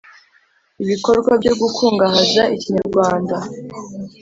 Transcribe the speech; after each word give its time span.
ibikorwa 0.83 1.31
byo 1.41 1.53
gukungahaza 1.61 2.43
ikinyarwanda 2.55 3.37